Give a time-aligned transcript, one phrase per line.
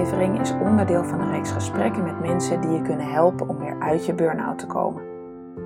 [0.00, 4.06] Is onderdeel van een reeks gesprekken met mensen die je kunnen helpen om weer uit
[4.06, 5.02] je burn-out te komen.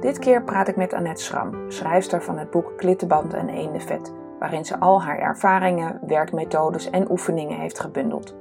[0.00, 4.64] Dit keer praat ik met Annette Schram, schrijfster van het boek Klittenband en Eendenvet, waarin
[4.64, 8.34] ze al haar ervaringen, werkmethodes en oefeningen heeft gebundeld.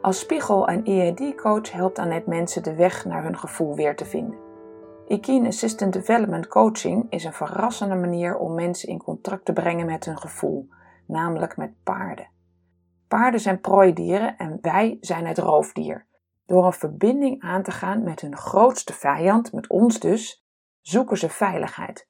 [0.00, 4.38] Als spiegel- en EAD-coach helpt Annette mensen de weg naar hun gevoel weer te vinden.
[5.06, 10.04] Ikeen Assistant Development Coaching is een verrassende manier om mensen in contact te brengen met
[10.04, 10.68] hun gevoel,
[11.06, 12.36] namelijk met paarden.
[13.08, 16.06] Paarden zijn prooidieren en wij zijn het roofdier.
[16.46, 20.46] Door een verbinding aan te gaan met hun grootste vijand, met ons dus,
[20.80, 22.08] zoeken ze veiligheid.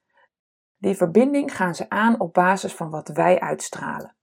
[0.77, 4.15] Die verbinding gaan ze aan op basis van wat wij uitstralen.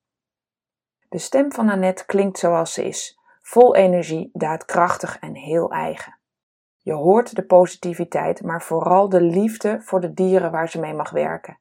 [1.09, 6.19] De stem van Annette klinkt zoals ze is, vol energie, daadkrachtig en heel eigen.
[6.77, 11.11] Je hoort de positiviteit, maar vooral de liefde voor de dieren waar ze mee mag
[11.11, 11.59] werken.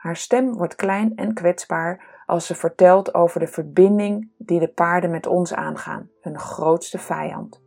[0.00, 5.10] Haar stem wordt klein en kwetsbaar als ze vertelt over de verbinding die de paarden
[5.10, 7.62] met ons aangaan, hun grootste vijand.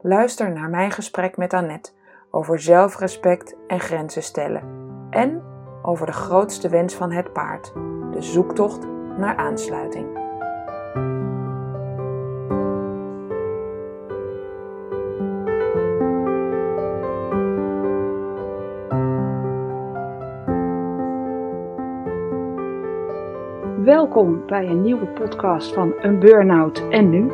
[0.00, 1.92] Luister naar mijn gesprek met Annette
[2.30, 4.62] over zelfrespect en grenzen stellen
[5.10, 5.42] en
[5.82, 7.72] over de grootste wens van het paard,
[8.12, 8.86] de zoektocht
[9.18, 10.25] naar aansluiting.
[24.16, 27.30] Welkom bij een nieuwe podcast van Een Burnout en Nu.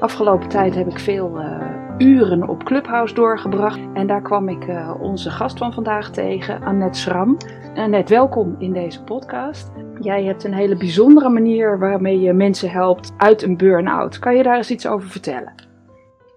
[0.00, 1.60] Afgelopen tijd heb ik veel uh,
[1.98, 6.98] uren op Clubhouse doorgebracht en daar kwam ik uh, onze gast van vandaag tegen, Annette
[6.98, 7.36] Schram.
[7.74, 9.70] Annette, welkom in deze podcast.
[10.00, 14.18] Jij hebt een hele bijzondere manier waarmee je mensen helpt uit een burn-out.
[14.18, 15.71] Kan je daar eens iets over vertellen?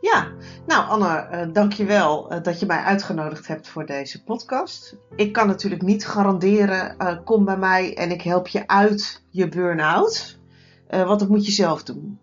[0.05, 0.31] Ja,
[0.67, 4.95] nou Anne, uh, dankjewel uh, dat je mij uitgenodigd hebt voor deze podcast.
[5.15, 9.49] Ik kan natuurlijk niet garanderen, uh, kom bij mij en ik help je uit je
[9.49, 10.39] burn-out.
[10.87, 12.19] want dat moet je zelf doen.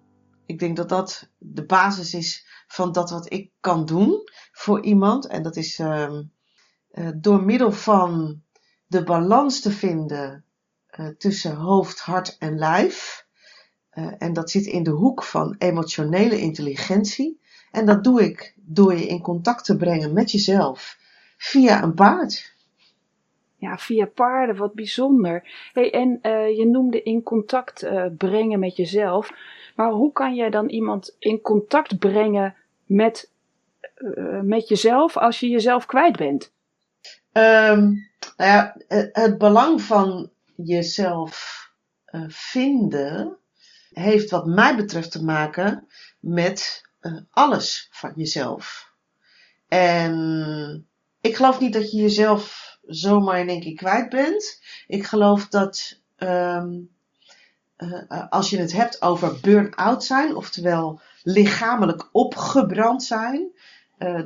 [0.47, 5.27] Ik denk dat dat de basis is van dat wat ik kan doen voor iemand.
[5.27, 6.23] En dat is ehm,
[7.15, 8.43] door middel van
[8.87, 10.45] de balans te vinden
[11.19, 13.27] tussen hoofd, hart en lijf.
[14.19, 17.41] en dat zit in de hoek van emotionele intelligentie.
[17.73, 20.99] En dat doe ik door je in contact te brengen met jezelf
[21.37, 22.55] via een paard.
[23.57, 25.49] Ja, via paarden, wat bijzonder.
[25.73, 29.31] Hey, en uh, je noemde in contact uh, brengen met jezelf.
[29.77, 32.55] Maar hoe kan jij dan iemand in contact brengen
[32.87, 33.31] met,
[33.97, 36.53] uh, met jezelf als je jezelf kwijt bent?
[37.33, 38.77] Um, nou ja,
[39.13, 41.61] het belang van jezelf
[42.29, 43.37] vinden
[43.93, 45.87] heeft wat mij betreft te maken
[46.21, 48.93] met uh, alles van jezelf.
[49.69, 50.87] En
[51.21, 54.63] ik geloof niet dat je jezelf zomaar in één keer kwijt bent.
[54.87, 56.91] Ik geloof dat um,
[57.79, 63.53] uh, als je het hebt over burn-out zijn, oftewel lichamelijk opgebrand zijn,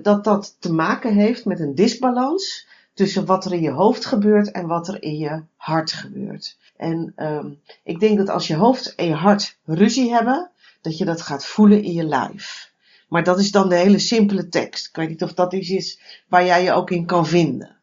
[0.03, 4.51] dat dat te maken heeft met een disbalans tussen wat er in je hoofd gebeurt
[4.51, 6.59] en wat er in je hart gebeurt.
[6.77, 10.51] En um, ik denk dat als je hoofd en je hart ruzie hebben,
[10.81, 12.73] dat je dat gaat voelen in je lijf.
[13.09, 14.89] Maar dat is dan de hele simpele tekst.
[14.89, 17.77] Ik weet niet of dat iets is waar jij je ook in kan vinden.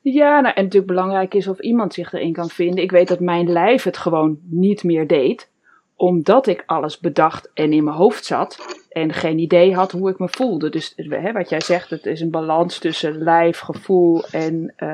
[0.00, 2.84] Ja, nou, en natuurlijk belangrijk is of iemand zich erin kan vinden.
[2.84, 5.48] Ik weet dat mijn lijf het gewoon niet meer deed,
[5.96, 10.18] omdat ik alles bedacht en in mijn hoofd zat en geen idee had hoe ik
[10.18, 10.70] me voelde.
[10.70, 14.88] Dus hè, wat jij zegt, het is een balans tussen lijf, gevoel en uh,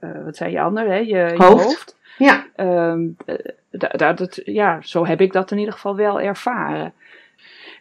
[0.00, 0.96] uh, wat zei je ander, hè?
[0.96, 1.64] Je, je hoofd.
[1.64, 1.96] hoofd.
[2.18, 2.46] Ja.
[2.56, 3.16] Um,
[3.70, 6.92] dat, dat, ja, zo heb ik dat in ieder geval wel ervaren.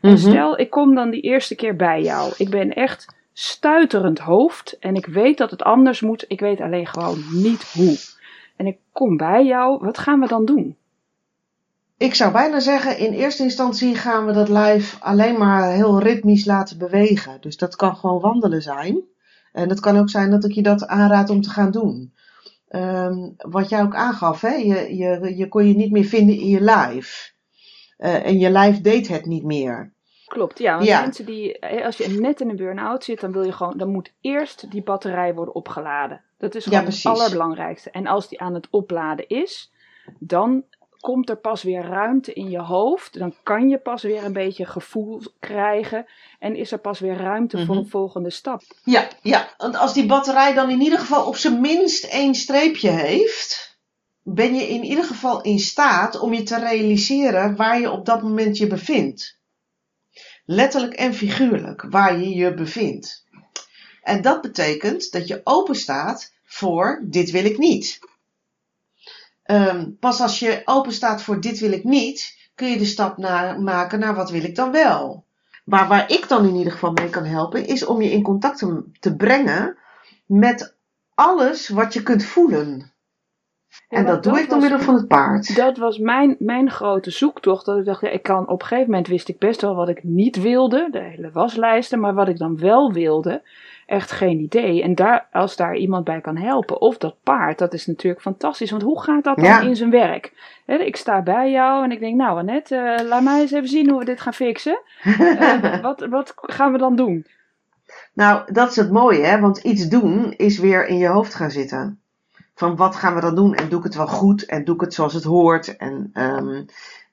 [0.01, 0.17] En mhm.
[0.17, 2.33] stel, ik kom dan die eerste keer bij jou.
[2.37, 6.25] Ik ben echt stuiterend hoofd en ik weet dat het anders moet.
[6.27, 7.97] Ik weet alleen gewoon niet hoe.
[8.55, 9.85] En ik kom bij jou.
[9.85, 10.77] Wat gaan we dan doen?
[11.97, 16.45] Ik zou bijna zeggen, in eerste instantie gaan we dat lijf alleen maar heel ritmisch
[16.45, 17.37] laten bewegen.
[17.41, 19.01] Dus dat kan gewoon wandelen zijn.
[19.51, 22.13] En het kan ook zijn dat ik je dat aanraad om te gaan doen.
[22.69, 24.53] Um, wat jij ook aangaf, hè?
[24.53, 27.33] Je, je, je kon je niet meer vinden in je lijf.
[27.97, 29.93] Uh, en je lijf deed het niet meer.
[30.25, 30.75] Klopt, ja.
[30.75, 31.01] Want ja.
[31.01, 34.13] mensen die, als je net in een burn-out zit, dan wil je gewoon, dan moet
[34.21, 36.21] eerst die batterij worden opgeladen.
[36.37, 37.91] Dat is gewoon ja, het allerbelangrijkste.
[37.91, 39.71] En als die aan het opladen is,
[40.19, 40.63] dan
[40.99, 43.19] komt er pas weer ruimte in je hoofd.
[43.19, 46.05] Dan kan je pas weer een beetje gevoel krijgen.
[46.39, 47.83] En is er pas weer ruimte voor Mhm.
[47.83, 48.61] een volgende stap.
[48.83, 52.89] Ja, ja, want als die batterij dan in ieder geval op zijn minst één streepje
[52.89, 53.77] heeft,
[54.23, 58.21] ben je in ieder geval in staat om je te realiseren waar je op dat
[58.21, 59.37] moment je bevindt.
[60.45, 63.25] Letterlijk en figuurlijk, waar je je bevindt.
[64.03, 67.99] En dat betekent dat je open staat voor dit wil ik niet.
[69.49, 73.17] Ehm, pas als je open staat voor dit wil ik niet, kun je de stap
[73.17, 75.25] naar, maken naar wat wil ik dan wel.
[75.65, 78.57] Maar waar ik dan in ieder geval mee kan helpen, is om je in contact
[78.57, 79.77] te, te brengen
[80.25, 80.77] met
[81.13, 82.93] alles wat je kunt voelen.
[83.89, 85.55] En dat, doe dat ik door was- middel van het paard.
[85.55, 87.65] Dat was mijn, mijn grote zoektocht.
[87.65, 89.89] Dat ik dacht, ja, ik kan, op een gegeven moment wist ik best wel wat
[89.89, 90.87] ik niet wilde.
[90.91, 91.99] De hele waslijsten.
[91.99, 93.41] Maar wat ik dan wel wilde,
[93.85, 94.83] echt geen idee.
[94.83, 96.81] En daar, als daar iemand bij kan helpen.
[96.81, 98.71] Of dat paard, dat is natuurlijk fantastisch.
[98.71, 99.61] Want hoe gaat dat dan Ja.
[99.61, 100.33] in zijn werk?
[100.65, 103.89] Ik sta bij jou en ik denk, nou Annette, eh, laat mij eens even zien
[103.89, 104.79] hoe we dit gaan fixen.
[105.39, 107.25] Eh, wat, wat gaan we dan doen?
[108.13, 109.39] Nou, dat is het mooie, hè?
[109.39, 111.98] want iets doen is weer in je hoofd gaan zitten.
[112.59, 114.81] Van wat gaan we dan doen en doe ik het wel goed en doe ik
[114.81, 115.77] het zoals het hoort.
[115.77, 116.63] En, ehm,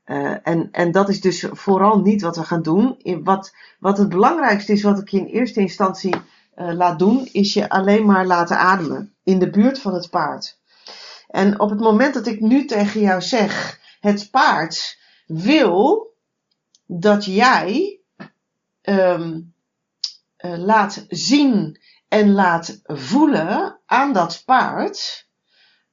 [0.04, 2.94] eh, en, en dat is dus vooral niet wat we gaan doen.
[2.98, 6.14] In wat, wat het belangrijkste is, wat ik je in eerste instantie
[6.54, 10.58] eh, laat doen, is je alleen maar laten ademen in de buurt van het paard.
[11.28, 16.14] En op het moment dat ik nu tegen jou zeg, het paard wil
[16.86, 18.00] dat jij
[18.82, 19.40] ehm,
[20.36, 25.25] eh, laat zien en laat voelen aan dat paard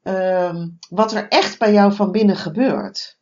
[0.03, 3.17] ehm, wat er echt bij jou van binnen gebeurt.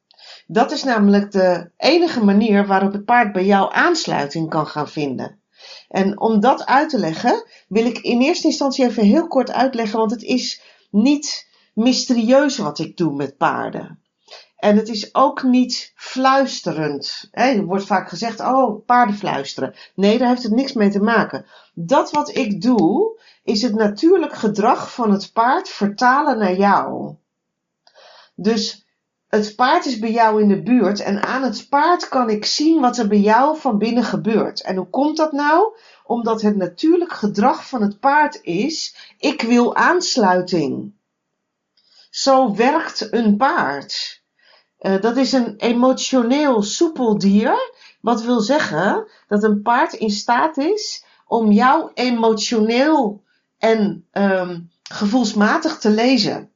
[0.48, 5.40] Dat is namelijk de enige manier waarop het paard bij jou aansluiting kan gaan vinden.
[5.88, 10.00] En om dat uit te leggen, wil ik in eerste instantie even heel kort uitleggen,
[10.00, 14.01] want het is niet mysterieus wat ik doe met paarden.
[14.62, 17.28] En het is ook niet fluisterend.
[17.32, 19.76] Er wordt vaak gezegd, oh, paarden fluisteren.
[19.96, 21.46] Nee, daar heeft het niks mee te maken.
[21.74, 27.16] Dat wat ik doe, is het natuurlijk gedrag van het paard vertalen naar jou.
[28.36, 28.86] Dus
[29.28, 32.82] het paard is bij jou in de buurt en aan het paard kan ik zien
[32.82, 34.62] wat er bij jou van binnen gebeurt.
[34.62, 35.76] En hoe komt dat nou?
[36.04, 40.94] Omdat het natuurlijk gedrag van het paard is, ik wil aansluiting.
[42.10, 44.21] Zo werkt een paard.
[44.82, 47.72] Eh, dat is een emotioneel soepel dier.
[48.00, 53.24] Wat wil zeggen dat een paard in staat is om jou emotioneel
[53.58, 56.52] en ehm, gevoelsmatig te lezen.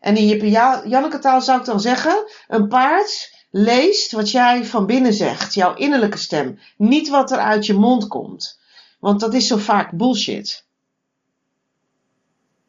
[0.00, 0.48] En in
[0.88, 5.74] Janneke taal zou ik dan zeggen, een paard leest wat jij van binnen zegt, jouw
[5.74, 6.58] innerlijke stem.
[6.76, 8.60] Niet wat er uit je mond komt.
[9.00, 10.65] Want dat is zo vaak bullshit.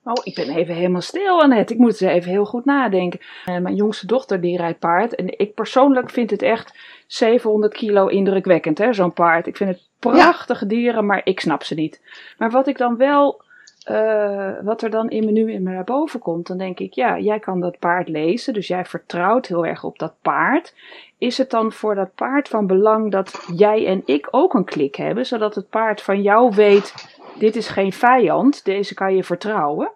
[0.08, 1.74] Oh, ik ben even helemaal stil, Annette.
[1.74, 3.20] Ik moet eens even heel goed nadenken.
[3.46, 5.16] Eh, mijn jongste dochter die rijdt paard.
[5.16, 6.78] En ik persoonlijk vind het echt
[7.08, 9.48] 700 kilo indrukwekkend, hè, zo'n paard.
[9.48, 12.02] Ik vind het prachtige dieren, maar ik snap ze niet.
[12.38, 13.42] Maar wat ik dan wel,
[13.84, 16.94] eh, wat er dan in me nu in me naar boven komt, dan denk ik,
[16.94, 20.76] ja, jij kan dat paard lezen, dus jij vertrouwt heel erg op dat paard.
[21.18, 24.96] Is het dan voor dat paard van belang dat jij en ik ook een klik
[24.96, 26.94] hebben, zodat het paard van jou weet,
[27.40, 29.96] dit is geen vijand, deze kan je vertrouwen?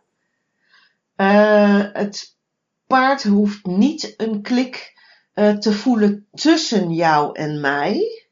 [1.21, 2.37] Uh, het
[2.87, 4.99] paard hoeft niet een klik
[5.35, 8.25] uh, te voelen tussen jou en mij.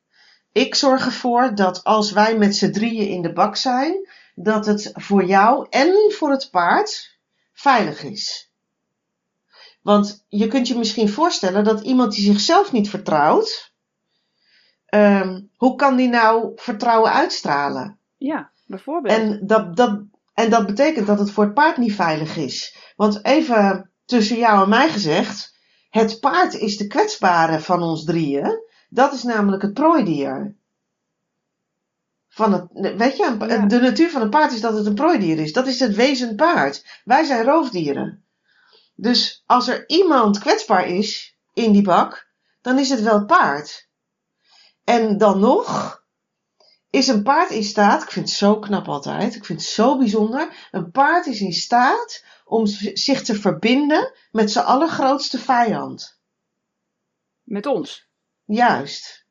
[0.52, 4.92] Ik zorg ervoor dat als wij met z'n drieën in de bak zijn, dat het
[4.94, 7.18] voor jou en voor het paard
[7.54, 8.52] veilig is.
[9.82, 13.74] Want je kunt je misschien voorstellen dat iemand die zichzelf niet vertrouwt,
[14.90, 18.00] um, hoe kan die nou vertrouwen uitstralen?
[18.18, 19.18] Ja, bijvoorbeeld.
[19.18, 20.02] En dat, dat,
[20.40, 22.76] en dat betekent dat het voor het paard niet veilig is.
[22.96, 25.58] Want even tussen jou en mij gezegd,
[25.90, 28.60] het paard is de kwetsbare van ons drieën.
[28.90, 30.56] Dat is namelijk het prooidier.
[32.28, 33.66] Van het, weet je, Ja.
[33.66, 35.54] de natuur van het paard is dat het een prooidier is.
[35.54, 37.02] Dat is het wezen paard.
[37.04, 38.24] Wij zijn roofdieren.
[38.96, 42.28] Dus als er iemand kwetsbaar is in die bak,
[42.62, 43.88] dan is het wel het paard.
[44.84, 45.99] En dan nog
[46.90, 49.98] is een paard in staat, ik vind het zo knap altijd, ik vind het zo
[49.98, 56.20] bijzonder, een paard is in staat om zich te verbinden met zijn allergrootste vijand.
[57.44, 58.08] Met ons.
[58.46, 59.28] Juist.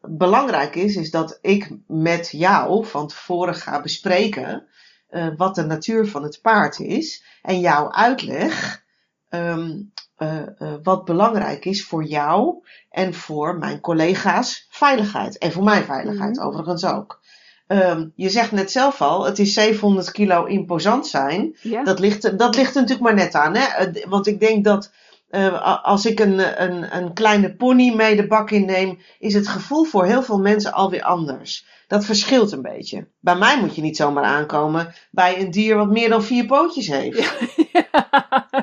[0.00, 4.68] Belangrijk is, is dat ik met jou van tevoren ga bespreken
[5.10, 8.84] uh, wat de natuur van het paard is en jou uitleg
[9.28, 12.54] um, uh, uh, wat belangrijk is voor jou
[12.90, 15.38] en voor mijn collega's veiligheid.
[15.38, 16.46] En voor mijn veiligheid Mhm.
[16.46, 17.20] overigens ook.
[17.66, 21.56] Um, je zegt net zelf al, het is 700 kilo imposant zijn.
[21.60, 21.84] Ja.
[21.84, 23.54] Dat ligt, dat ligt er natuurlijk maar net aan.
[23.54, 23.64] Hè?
[23.84, 24.92] Eh, Want ik denk dat
[25.30, 29.84] Uh, als ik een, een, een kleine pony mee de bak inneem, is het gevoel
[29.84, 31.66] voor heel veel mensen alweer anders.
[31.88, 33.06] Dat verschilt een beetje.
[33.20, 36.86] Bij mij moet je niet zomaar aankomen bij een dier wat meer dan vier pootjes
[36.86, 37.34] heeft.
[37.72, 37.84] Ja,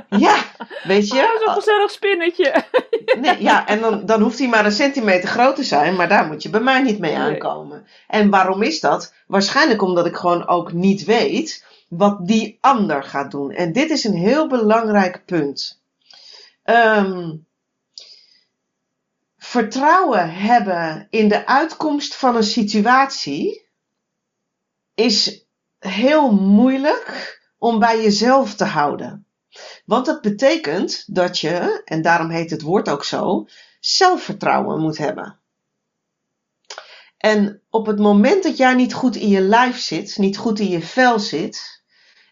[0.17, 0.35] ja
[0.83, 1.15] weet je.
[1.15, 2.63] Oh, Zo'n gezellig spinnetje.
[3.21, 6.25] nee, ja, en dan, dan hoeft hij maar een centimeter groot te zijn, maar daar
[6.25, 7.85] moet je bij mij niet mee aankomen.
[8.07, 9.13] En waarom is dat?
[9.27, 13.51] Waarschijnlijk omdat ik gewoon ook niet weet wat die ander gaat doen.
[13.51, 15.83] En dit is een heel belangrijk punt.
[16.65, 17.47] Um,
[19.37, 23.67] vertrouwen hebben in de uitkomst van een situatie
[24.93, 25.45] is
[25.79, 29.25] heel moeilijk om bij jezelf te houden.
[29.85, 33.47] Want dat betekent dat je, en daarom heet het woord ook zo,
[33.79, 35.39] zelfvertrouwen moet hebben.
[37.17, 40.69] En op het moment dat jij niet goed in je lijf zit, niet goed in
[40.69, 41.83] je vel zit,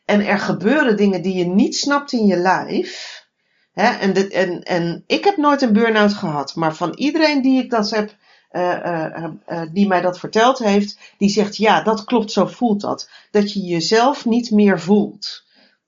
[0.06, 3.13] en er gebeuren dingen die je niet snapt in je lijf,
[3.74, 7.70] Hè, en, en, en ik heb nooit een burn-out gehad, maar van iedereen die ik
[7.70, 8.16] dat heb,
[8.52, 13.10] uh, uh, die mij dat verteld heeft, die zegt ja, dat klopt, zo voelt dat.
[13.32, 15.44] Dat je jezelf niet meer voelt.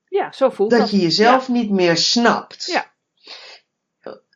[0.07, 0.79] Ja, zo voelt dat.
[0.79, 2.65] Dat je jezelf niet meer snapt.
[2.65, 2.93] Ja.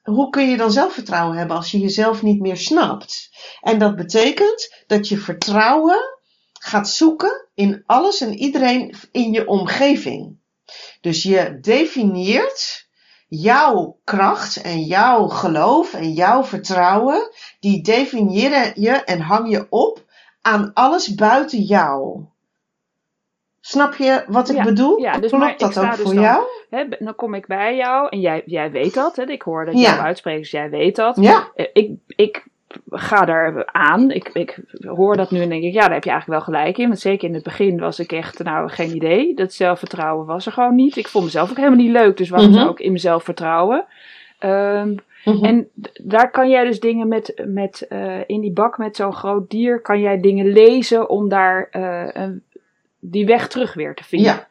[0.03, 3.29] Hoe kun je dan zelfvertrouwen hebben als je jezelf niet meer snapt?
[3.62, 6.18] En dat betekent dat je vertrouwen
[6.53, 10.38] gaat zoeken in alles en iedereen in je omgeving.
[11.01, 12.88] Dus je definieert
[13.30, 20.04] jouw kracht en jouw geloof en jouw vertrouwen, die definiëren je en hang je op
[20.42, 22.26] aan alles buiten jou.
[23.62, 25.00] Snap je wat ik bedoel?
[25.00, 26.44] Ja, dus Klopt dat ook dus voor jou?
[26.70, 29.16] Hè, dan kom ik bij jou en jij, jij weet dat.
[29.16, 29.24] Hè?
[29.24, 29.80] Ik hoor dat ja.
[29.82, 31.18] jou uitspreekt, dus jij weet dat.
[31.22, 31.52] Ja.
[31.56, 32.46] Eh, ik, ik
[32.90, 34.12] ga daar aan.
[34.12, 36.78] Ik, ik hoor dat nu en denk ik, ja, daar heb je eigenlijk wel gelijk
[36.78, 36.88] in.
[36.88, 39.34] Want zeker in het begin was ik echt, nou, geen idee.
[39.34, 40.96] Dat zelfvertrouwen was er gewoon niet.
[40.96, 43.86] Ik vond mezelf ook helemaal niet leuk, dus waarom zou ik in mezelf vertrouwen?
[44.40, 45.70] Um, En
[46.04, 49.82] daar kan jij dus dingen met, met uh, in die bak met zo'n groot dier,
[49.82, 52.44] kan jij dingen lezen om daar uh, een,
[53.00, 54.32] die weg terug weer te vinden.
[54.32, 54.48] Ja.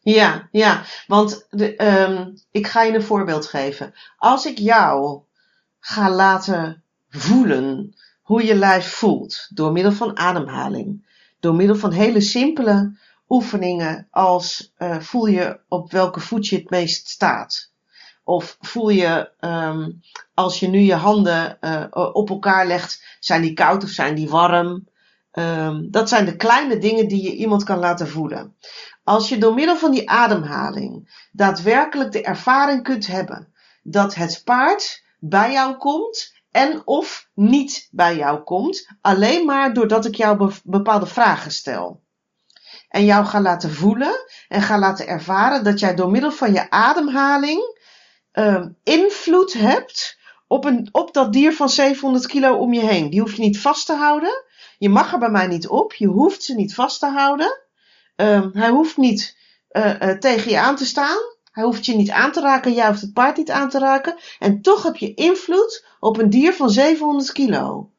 [0.00, 3.94] Ja, ja, want de, um, ik ga je een voorbeeld geven.
[4.18, 5.20] Als ik jou
[5.80, 6.82] ga laten
[7.14, 11.12] voelen hoe je lijf voelt door middel van ademhaling.
[11.40, 16.70] Door middel van hele simpele oefeningen als uh, voel je op welke voet je het
[16.70, 17.72] meest staat.
[18.24, 20.00] Of voel je um,
[20.34, 24.28] als je nu je handen uh, op elkaar legt, zijn die koud of zijn die
[24.28, 24.88] warm?
[25.32, 28.56] Um, dat zijn de kleine dingen die je iemand kan laten voelen.
[29.04, 33.52] Als je door middel van die ademhaling daadwerkelijk de ervaring kunt hebben
[33.82, 40.04] dat het paard bij jou komt en of niet bij jou komt, alleen maar doordat
[40.04, 42.02] ik jou bepaalde vragen stel.
[42.88, 46.70] En jou ga laten voelen en ga laten ervaren dat jij door middel van je
[46.70, 47.78] ademhaling
[48.32, 53.10] uh, invloed hebt op, een, op dat dier van 700 kilo om je heen.
[53.10, 54.44] Die hoef je niet vast te houden.
[54.78, 55.94] Je mag er bij mij niet op.
[55.94, 57.60] Je hoeft ze niet vast te houden.
[58.16, 59.36] Uh, hij hoeft niet
[59.70, 61.32] uh, uh, tegen je aan te staan.
[61.54, 64.16] Hij hoeft je niet aan te raken, jij hoeft het paard niet aan te raken.
[64.38, 67.90] En toch heb je invloed op een dier van 700 kilo.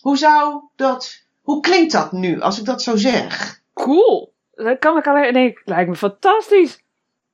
[0.00, 3.60] Hoe zou dat, hoe klinkt dat nu als ik dat zo zeg?
[3.74, 4.32] Cool.
[4.54, 6.82] Dat kan ik alleen, nee, lijkt me fantastisch.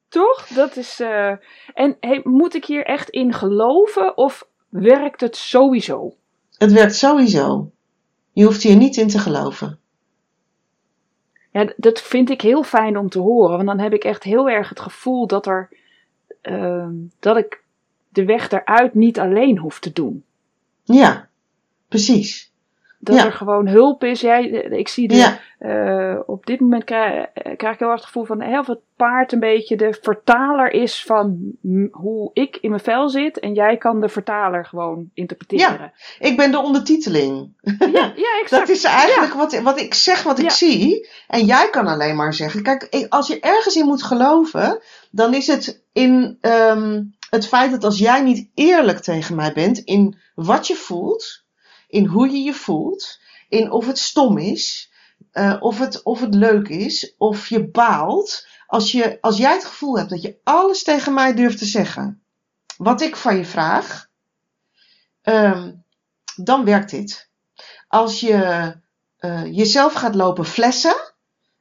[0.08, 0.46] Toch?
[0.46, 1.28] Dat is, uh...
[1.74, 6.14] en hey, moet ik hier echt in geloven of werkt het sowieso?
[6.56, 7.70] Het werkt sowieso.
[8.32, 9.78] Je hoeft hier niet in te geloven.
[11.52, 13.56] Ja, dat vind ik heel fijn om te horen.
[13.56, 15.80] Want dan heb ik echt heel erg het gevoel dat er.
[16.42, 16.88] Uh,
[17.18, 17.61] dat ik
[18.12, 20.24] de weg eruit niet alleen hoef te doen.
[20.84, 21.28] Ja,
[21.88, 22.50] precies.
[23.04, 24.20] Dat er gewoon hulp is.
[24.20, 25.38] Jij, ik zie de, ja.
[25.60, 29.32] uh, op dit moment krijg, krijg ik heel erg het gevoel van heel het paard
[29.32, 31.52] een beetje de vertaler is van
[31.90, 33.38] hoe ik in mijn vel zit.
[33.38, 35.92] En jij kan de vertaler gewoon interpreteren.
[36.18, 37.50] Ja, ik ben de ondertiteling.
[37.78, 38.50] Ja, ja exact.
[38.50, 41.08] Dat is eigenlijk wat, wat ik zeg, wat ik zie.
[41.28, 42.62] En jij kan alleen maar zeggen.
[42.62, 47.84] Kijk, als je ergens in moet geloven, dan is het in um, het feit dat
[47.84, 51.44] als jij niet eerlijk tegen mij bent in wat je voelt
[51.88, 54.92] in hoe je je voelt, in of het stom is,
[55.32, 58.46] uh, of, het, of het leuk is, of je baalt.
[58.66, 62.22] Als, je, als jij het gevoel hebt dat je alles tegen mij durft te zeggen,
[62.76, 64.08] wat ik van je vraag,
[65.22, 65.84] um,
[66.36, 67.30] dan werkt dit.
[67.88, 68.74] Als je
[69.20, 70.96] uh, jezelf gaat lopen flessen,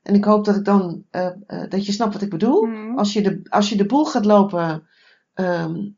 [0.03, 1.29] en ik hoop dat ik dan uh,
[1.69, 2.65] dat je snapt wat ik bedoel.
[2.65, 2.97] Mm.
[2.97, 4.89] Als, je de, als je de boel gaat lopen.
[5.35, 5.97] Um,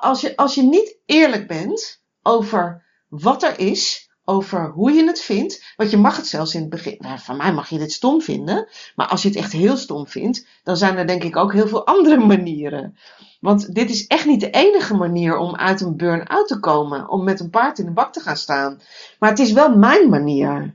[0.00, 5.20] als, je, als je niet eerlijk bent over wat er is, over hoe je het
[5.20, 5.74] vindt.
[5.76, 6.96] Want je mag het zelfs in het begin.
[6.98, 8.68] Nou, van mij mag je dit stom vinden.
[8.96, 11.68] Maar als je het echt heel stom vindt, dan zijn er denk ik ook heel
[11.68, 12.96] veel andere manieren.
[13.40, 17.08] Want dit is echt niet de enige manier om uit een burn-out te komen.
[17.08, 18.80] Om met een paard in de bak te gaan staan.
[19.18, 20.74] Maar het is wel mijn manier.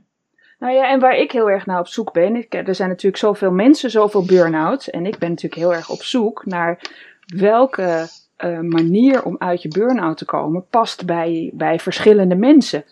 [0.58, 2.48] Nou ja, en waar ik heel erg naar op zoek ben.
[2.48, 4.90] Er zijn natuurlijk zoveel mensen, zoveel burn-outs.
[4.90, 6.80] En ik ben natuurlijk heel erg op zoek naar
[7.36, 8.06] welke
[8.44, 12.84] uh, manier om uit je burn-out te komen past bij, bij verschillende mensen.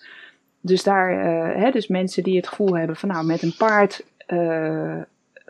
[0.60, 4.04] Dus daar, uh, hè, dus mensen die het gevoel hebben van nou, met een paard
[4.28, 4.96] uh,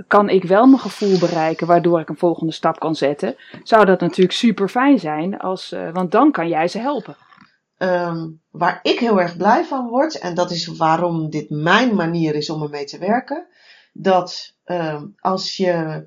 [0.06, 3.36] kan ik wel mijn gevoel bereiken waardoor ik een volgende stap kan zetten.
[3.62, 7.16] Zou dat natuurlijk super fijn zijn, als, want dan kan jij ze helpen.
[7.78, 12.34] Um, waar ik heel erg blij van word, en dat is waarom dit mijn manier
[12.34, 13.46] is om ermee te werken,
[13.92, 16.06] dat um, als je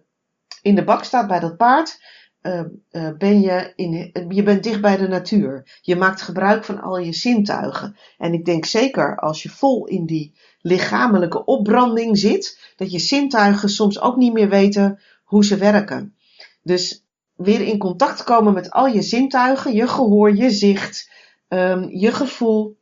[0.62, 2.02] in de bak staat bij dat paard,
[2.42, 5.80] uh, uh, ben je, in, je bent dicht bij de natuur.
[5.82, 7.98] Je maakt gebruik van al je zintuigen.
[8.18, 13.70] En ik denk zeker als je vol in die lichamelijke opbranding zit, dat je zintuigen
[13.70, 16.16] soms ook niet meer weten hoe ze werken.
[16.64, 17.06] Dus
[17.36, 21.12] weer in contact komen met al je zintuigen, je gehoor, je zicht,
[21.48, 22.78] um, je gevoel.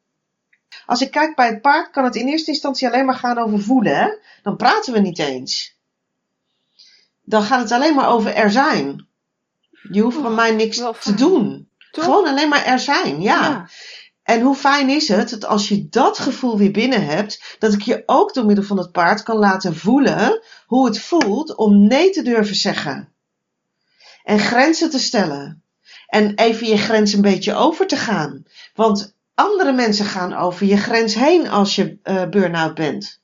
[0.85, 3.59] Als ik kijk bij het paard, kan het in eerste instantie alleen maar gaan over
[3.59, 3.97] voelen.
[3.97, 4.09] Hè?
[4.43, 5.75] Dan praten we niet eens.
[7.21, 9.07] Dan gaat het alleen maar over er zijn.
[9.81, 11.69] Je hoeft van mij niks te doen.
[11.91, 13.69] Gewoon alleen maar er zijn, ja.
[14.23, 17.81] En hoe fijn is het dat als je dat gevoel weer binnen hebt, dat ik
[17.81, 22.09] je ook door middel van het paard kan laten voelen hoe het voelt om nee
[22.09, 23.13] te durven zeggen.
[24.23, 25.63] En grenzen te stellen.
[26.07, 28.43] En even je grens een beetje over te gaan.
[28.73, 33.21] Want andere mensen gaan over je grens heen als je uh, burn-out bent.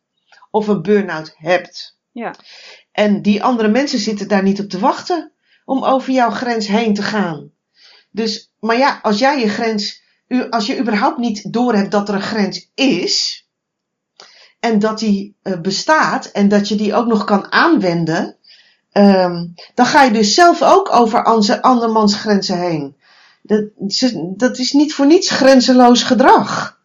[0.51, 1.97] Of een burn-out hebt.
[2.11, 2.35] Ja.
[2.91, 5.32] En die andere mensen zitten daar niet op te wachten
[5.65, 7.51] om over jouw grens heen te gaan.
[8.11, 10.01] Dus, maar ja, als jij je grens,
[10.49, 13.47] als je überhaupt niet doorhebt dat er een grens is,
[14.59, 18.37] en dat die uh, bestaat, en dat je die ook nog kan aanwenden,
[18.93, 21.23] um, dan ga je dus zelf ook over
[21.61, 22.95] andermans grenzen heen.
[23.41, 23.65] Dat,
[24.35, 26.81] dat is niet voor niets grenzeloos gedrag.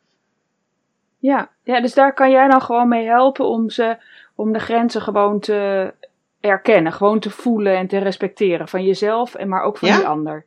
[1.18, 3.96] Ja, ja, dus daar kan jij dan gewoon mee helpen om, ze,
[4.34, 5.94] om de grenzen gewoon te,
[6.40, 10.46] erkennen, gewoon te voelen en te respecteren van jezelf, en maar ook van die ander.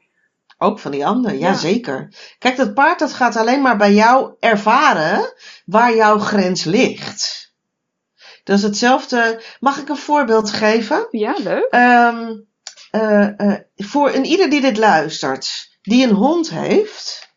[0.58, 2.14] Ook van die ander, ja, zeker.
[2.40, 5.34] Kijk, dat paard dat gaat alleen maar bij jou ervaren
[5.66, 7.54] waar jouw grens ligt.
[8.44, 9.42] Dat is hetzelfde.
[9.60, 11.08] Mag ik een voorbeeld geven?
[11.10, 11.68] Ja, leuk.
[11.74, 12.48] Um,
[12.92, 17.30] uh, uh, voor een ieder die dit luistert, die een hond heeft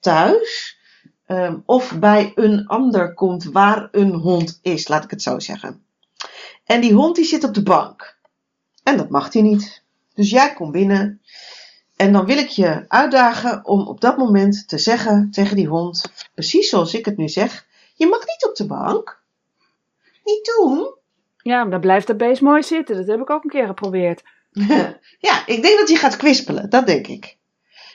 [0.00, 0.78] thuis,
[1.26, 5.86] um, of bij een ander komt waar een hond is, laat ik het zo zeggen.
[6.68, 8.16] En die hond die zit op de bank.
[8.82, 9.82] En dat mag hij niet.
[10.14, 11.22] Dus jij komt binnen.
[11.96, 16.12] En dan wil ik je uitdagen om op dat moment te zeggen tegen die hond,
[16.34, 19.22] precies zoals ik het nu zeg, je mag niet op de bank.
[20.24, 20.94] Niet doen.
[21.42, 22.96] Ja, dan blijft dat beest mooi zitten.
[22.96, 24.22] Dat heb ik ook een keer geprobeerd.
[25.28, 26.70] ja, ik denk dat hij gaat kwispelen.
[26.70, 27.36] Dat denk ik.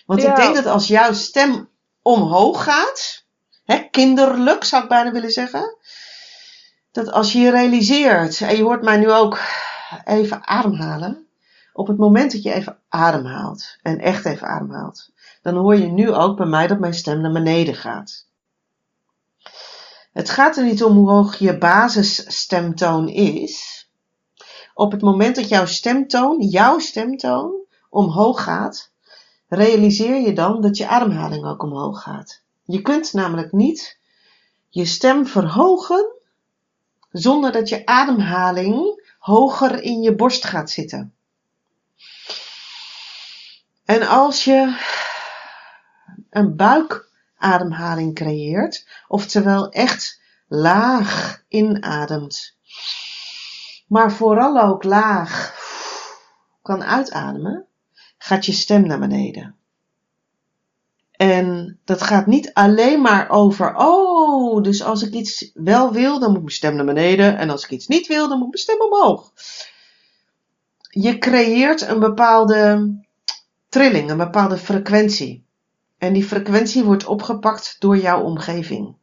[0.06, 1.70] Want ik denk dat als jouw stem
[2.02, 3.26] omhoog gaat,
[3.66, 5.78] hè, kinderlijk zou ik bijna willen zeggen,
[6.94, 9.40] dat als je je realiseert, en je hoort mij nu ook
[10.06, 11.28] even ademhalen,
[11.74, 15.10] op het moment dat je even ademhaalt, en echt even ademhaalt,
[15.42, 18.28] dan hoor je nu ook bij mij dat mijn stem naar beneden gaat.
[20.12, 23.88] Het gaat er niet om hoe hoog je basisstemtoon is.
[24.74, 27.54] Op het moment dat jouw stemtoon, jouw stemtoon,
[27.90, 28.92] omhoog gaat,
[29.48, 32.42] realiseer je dan dat je ademhaling ook omhoog gaat.
[32.64, 34.00] Je kunt namelijk niet
[34.70, 36.22] je stem verhogen
[37.14, 41.14] zonder dat je ademhaling hoger in je borst gaat zitten.
[43.86, 44.78] En als je
[46.30, 52.58] een buikademhaling creëert, oftewel echt laag inademt,
[53.88, 55.62] maar vooral ook laag
[56.62, 57.68] kan uitademen,
[58.18, 59.56] gaat je stem naar beneden.
[61.14, 66.32] En dat gaat niet alleen maar over, oh, dus als ik iets wel wil, dan
[66.32, 67.38] moet mijn stem naar beneden.
[67.38, 69.32] En als ik iets niet wil, dan moet mijn stem omhoog.
[70.90, 72.94] Je creëert een bepaalde
[73.70, 75.46] trilling, een bepaalde frequentie.
[75.98, 78.96] En die frequentie wordt opgepakt door jouw omgeving.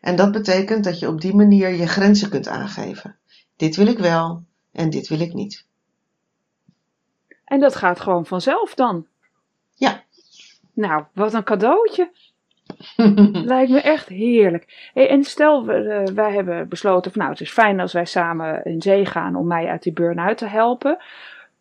[0.00, 3.16] En dat betekent dat je op die manier je grenzen kunt aangeven.
[3.56, 5.66] Dit wil ik wel en dit wil ik niet.
[7.44, 9.06] En dat gaat gewoon vanzelf dan?
[9.74, 10.03] Ja.
[10.74, 12.10] Nou, wat een cadeautje.
[13.32, 14.90] Lijkt me echt heerlijk.
[14.94, 18.64] Hey, en stel, uh, wij hebben besloten van nou, het is fijn als wij samen
[18.64, 20.98] in zee gaan om mij uit die burn-out te helpen.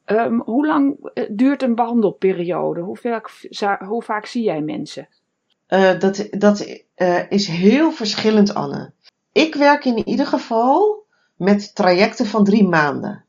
[0.05, 2.81] Um, hoe lang eh, duurt een behandelperiode?
[2.81, 3.29] Hoe vaak,
[3.79, 5.07] hoe vaak zie jij mensen?
[5.69, 8.91] Uh, dat dat uh, is heel verschillend, Anne.
[9.31, 11.05] Ik werk in ieder geval
[11.37, 13.25] met trajecten van drie maanden.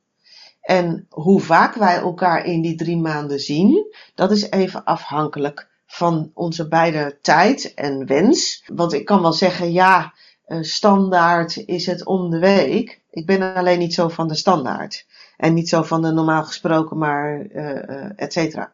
[0.60, 6.30] En hoe vaak wij elkaar in die drie maanden zien, dat is even afhankelijk van
[6.34, 8.64] onze beide tijd en wens.
[8.74, 10.14] Want ik kan wel zeggen, ja,
[10.46, 13.02] uh, standaard is het om de week.
[13.10, 15.06] Ik ben alleen niet zo van de standaard.
[15.36, 18.72] En niet zo van de normaal gesproken, maar uh, et cetera.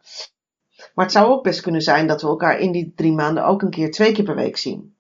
[0.95, 3.63] Maar het zou ook best kunnen zijn dat we elkaar in die drie maanden ook
[3.63, 4.95] een keer twee keer per week zien.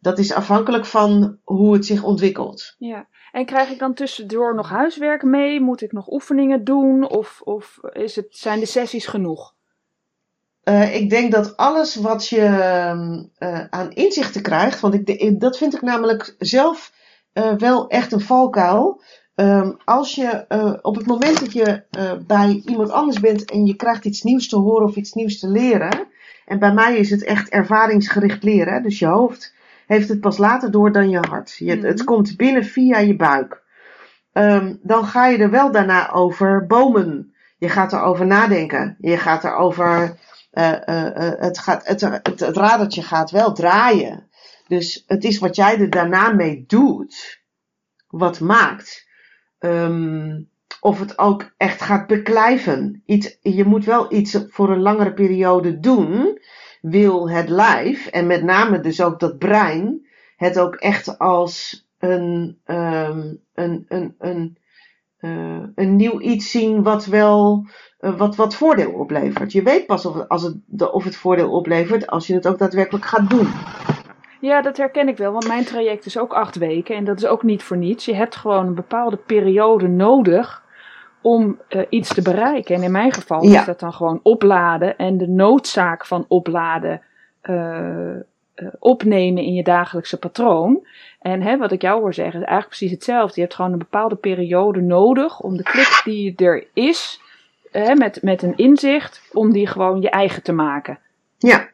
[0.00, 2.74] Dat is afhankelijk van hoe het zich ontwikkelt.
[2.78, 5.60] Ja, en krijg ik dan tussendoor nog huiswerk mee?
[5.60, 7.08] Moet ik nog oefeningen doen?
[7.08, 9.54] Of, of is het, zijn de sessies genoeg?
[10.68, 12.44] Uh, ik denk dat alles wat je
[13.38, 16.92] uh, aan inzichten krijgt, want ik, dat vind ik namelijk zelf
[17.34, 19.02] uh, wel echt een valkuil.
[19.34, 20.44] Um, als je
[20.82, 21.82] op het moment dat je
[22.26, 25.48] bij iemand anders bent en je krijgt iets nieuws te horen of iets nieuws te
[25.48, 26.06] leren,
[26.46, 29.54] en bij mij is het echt ervaringsgericht leren, dus je hoofd
[29.86, 31.56] heeft het pas later door dan je hart.
[31.58, 31.84] Je, mm.
[31.84, 33.62] Het komt binnen via je buik.
[34.32, 37.34] Um, dan ga je er wel daarna over bomen.
[37.58, 38.96] Je gaat erover nadenken.
[39.00, 40.26] Je gaat erover.
[40.58, 44.28] Uh, uh, uh, het, gaat, het, het, het radertje gaat wel draaien.
[44.66, 47.42] Dus het is wat jij er daarna mee doet,
[48.08, 49.06] wat maakt.
[49.58, 53.02] Um, of het ook echt gaat beklijven.
[53.40, 56.40] Je moet wel iets voor een langere periode doen
[56.80, 62.60] wil het lijf, en met name dus ook dat brein, het ook echt als een,
[62.66, 64.58] um, een, een, een,
[65.20, 67.66] uh, een nieuw iets zien wat wel
[68.00, 69.52] uh, wat, wat voordeel oplevert.
[69.52, 72.58] Je weet pas of, het, als het, of het voordeel oplevert als je het ook
[72.58, 73.48] daadwerkelijk gaat doen.
[74.40, 77.26] Ja, dat herken ik wel, want mijn traject is ook acht weken en dat is
[77.26, 78.04] ook niet voor niets.
[78.04, 80.62] Je hebt gewoon een bepaalde periode nodig
[81.20, 82.74] om uh, iets te bereiken.
[82.74, 83.60] En in mijn geval ja.
[83.60, 87.02] is dat dan gewoon opladen en de noodzaak van opladen
[88.78, 90.86] opnemen in je dagelijkse patroon.
[91.20, 93.34] En hè, wat ik jou hoor zeggen is eigenlijk precies hetzelfde.
[93.34, 97.20] Je hebt gewoon een bepaalde periode nodig om de klik die er is,
[97.94, 100.98] met, met een inzicht, om die gewoon je eigen te maken.
[101.38, 101.68] Ja,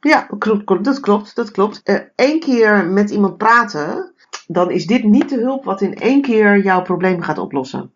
[0.00, 1.36] ja klopt, dat klopt.
[1.36, 1.82] Dat klopt.
[2.16, 4.12] Eén keer met iemand praten,
[4.46, 7.92] dan is dit niet de hulp wat in één keer jouw probleem gaat oplossen.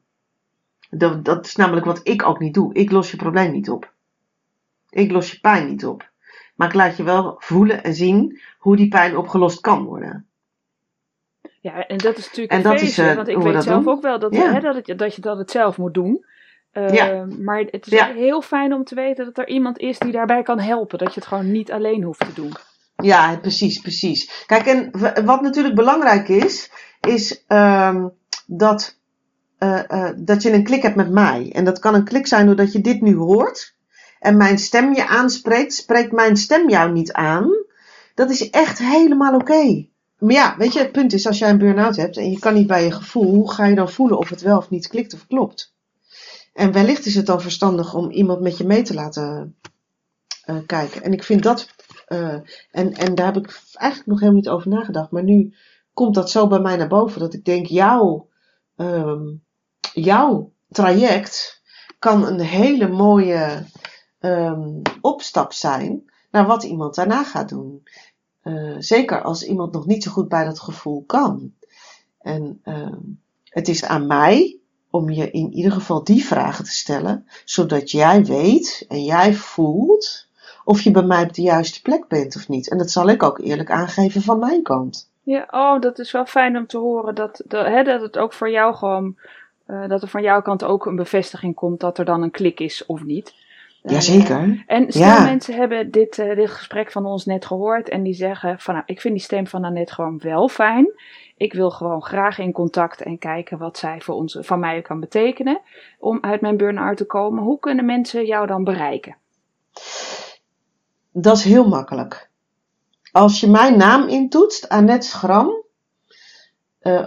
[0.90, 2.74] Dat, dat is namelijk wat ik ook niet doe.
[2.74, 3.92] Ik los je probleem niet op.
[4.90, 6.10] Ik los je pijn niet op.
[6.54, 10.26] Maar ik laat je wel voelen en zien hoe die pijn opgelost kan worden.
[11.60, 14.02] Ja, en dat is natuurlijk en dat feest, is, uh, want ik weet zelf ook
[14.02, 14.52] wel dat, ja.
[14.52, 16.24] hè, dat, het, dat je dat het zelf moet doen.
[16.72, 17.26] Uh, ja.
[17.38, 18.12] Maar het is ja.
[18.12, 20.98] heel fijn om te weten dat er iemand is die daarbij kan helpen.
[20.98, 22.52] Dat je het gewoon niet alleen hoeft te doen.
[22.96, 24.44] Ja, precies, precies.
[24.46, 24.90] Kijk, en
[25.24, 28.12] wat natuurlijk belangrijk is, is um,
[28.46, 29.00] dat
[29.58, 31.52] uh, dat je een klik hebt met mij.
[31.52, 33.74] En dat kan een klik zijn doordat je dit nu hoort.
[34.22, 35.74] En mijn stem je aanspreekt.
[35.74, 37.50] Spreekt mijn stem jou niet aan.
[38.14, 39.86] Dat is echt helemaal oké.
[40.18, 42.54] Maar ja, weet je, het punt is als jij een burn-out hebt en je kan
[42.54, 45.14] niet bij je gevoel, hoe ga je dan voelen of het wel of niet klikt
[45.14, 45.74] of klopt?
[46.52, 49.56] En wellicht is het dan verstandig om iemand met je mee te laten
[50.46, 51.02] uh, kijken.
[51.02, 51.68] En ik vind dat,
[52.08, 52.34] uh,
[52.70, 55.54] en, en daar heb ik eigenlijk nog helemaal niet over nagedacht, maar nu
[55.92, 58.28] komt dat zo bij mij naar boven dat ik denk, jouw
[58.76, 59.42] um,
[59.92, 61.62] jouw traject
[61.98, 63.64] kan een hele mooie
[64.22, 67.82] um, opstap zijn naar wat iemand daarna gaat doen.
[68.44, 71.52] Uh, zeker als iemand nog niet zo goed bij dat gevoel kan.
[72.20, 72.92] En uh,
[73.44, 74.56] het is aan mij
[74.90, 80.26] om je in ieder geval die vragen te stellen, zodat jij weet en jij voelt
[80.64, 82.70] of je bij mij op de juiste plek bent of niet.
[82.70, 85.10] En dat zal ik ook eerlijk aangeven van mijn kant.
[85.22, 88.32] Ja, oh, dat is wel fijn om te horen dat, dat, hè, dat het ook
[88.32, 89.16] voor jou gewoon
[89.66, 92.60] uh, dat er van jouw kant ook een bevestiging komt dat er dan een klik
[92.60, 93.34] is of niet.
[93.82, 94.64] Jazeker.
[94.66, 95.24] En stel ja.
[95.24, 98.86] mensen hebben dit, uh, dit gesprek van ons net gehoord en die zeggen van nou,
[98.86, 100.92] ik vind die stem van Annette gewoon wel fijn.
[101.36, 105.00] Ik wil gewoon graag in contact en kijken wat zij voor ons, van mij kan
[105.00, 105.60] betekenen
[105.98, 107.42] om uit mijn burn-out te komen.
[107.42, 109.16] Hoe kunnen mensen jou dan bereiken?
[111.12, 112.30] Dat is heel makkelijk.
[113.12, 115.62] Als je mijn naam intoetst, Annette Schram,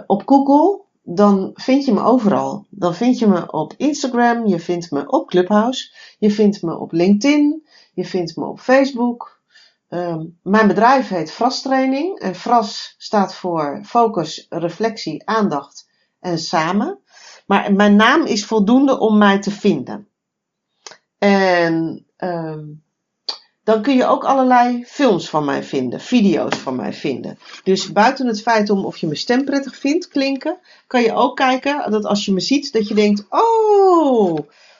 [0.06, 2.66] op Google, dan vind je me overal.
[2.70, 6.92] Dan vind je me op Instagram, je vindt me op Clubhouse, je vindt me op
[6.92, 9.40] LinkedIn, je vindt me op Facebook.
[9.88, 15.88] Um, mijn bedrijf heet Fras Training en Fras staat voor focus, reflectie, aandacht
[16.20, 16.98] en samen.
[17.46, 20.08] Maar mijn naam is voldoende om mij te vinden.
[21.18, 22.82] En um,
[23.66, 27.38] dan kun je ook allerlei films van mij vinden, video's van mij vinden.
[27.64, 31.36] Dus buiten het feit om of je mijn stem prettig vindt klinken, kan je ook
[31.36, 34.38] kijken dat als je me ziet, dat je denkt: oh,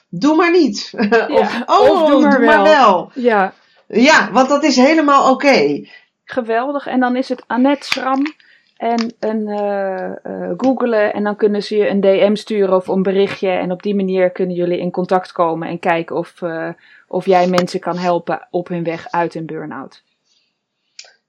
[0.09, 0.91] doe maar niet.
[1.09, 2.55] Ja, of oh, of doe, maar, doe wel.
[2.55, 3.11] maar, wel.
[3.13, 3.53] Ja.
[3.87, 5.87] Ja, want dat is helemaal oké.
[6.23, 6.87] Geweldig.
[6.87, 8.33] En dan is het Annette Schram
[8.77, 13.03] en een uh, uh, googelen en dan kunnen ze je een DM sturen of een
[13.03, 13.49] berichtje.
[13.49, 16.69] En op die manier kunnen jullie in contact komen en kijken of, uh,
[17.07, 20.03] of jij mensen kan helpen op hun weg uit een burn-out.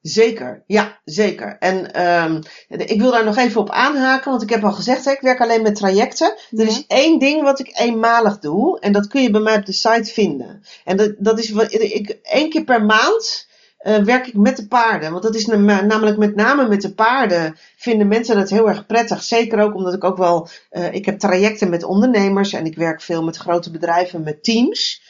[0.02, 1.56] Zeker, ja, zeker.
[1.58, 5.10] En um, ik wil daar nog even op aanhaken, want ik heb al gezegd, hè,
[5.10, 6.34] ik werk alleen met trajecten.
[6.50, 6.62] Ja.
[6.62, 9.66] Er is één ding wat ik eenmalig doe, en dat kun je bij mij op
[9.66, 10.62] de site vinden.
[10.84, 13.47] En dat, dat is wat ik één keer per maand
[13.82, 15.10] uh, werk ik met de paarden.
[15.10, 19.22] Want dat is namelijk met name met de paarden vinden mensen dat heel erg prettig.
[19.22, 23.00] Zeker ook omdat ik ook wel, uh, ik heb trajecten met ondernemers en ik werk
[23.00, 25.06] veel met grote bedrijven, met teams.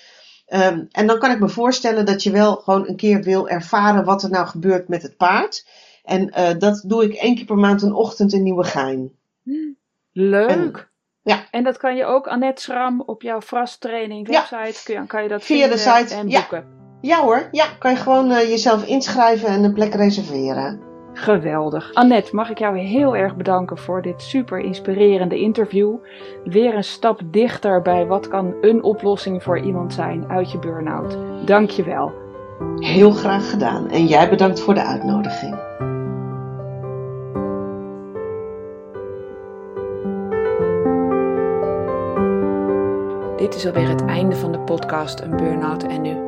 [0.55, 4.05] Um, en dan kan ik me voorstellen dat je wel gewoon een keer wil ervaren
[4.05, 5.67] wat er nou gebeurt met het paard.
[6.05, 9.13] En uh, dat doe ik één keer per maand een ochtend in Nieuwegein.
[10.13, 10.49] Leuk.
[10.49, 10.75] En,
[11.23, 11.47] ja.
[11.51, 13.41] En dat kan je ook, Annette Schram, op jouw
[13.79, 15.05] Training website, ja.
[15.05, 16.59] kan, je dat Via vinden de site, en boeken.
[16.59, 16.88] Ja
[17.23, 20.81] hoor, ja, kan je gewoon uh, jezelf inschrijven en een plek reserveren.
[21.13, 21.95] Geweldig.
[21.95, 25.97] Annette, mag ik jou heel erg bedanken voor dit super inspirerende interview.
[26.45, 31.19] Weer een stap dichter bij wat kan een oplossing voor iemand zijn uit je burn-out.
[31.47, 32.13] Dank je wel.
[32.77, 35.57] Heel graag gedaan en jij bedankt voor de uitnodiging.
[43.37, 46.28] Dit is alweer het einde van de podcast Een Burn-out en Nu.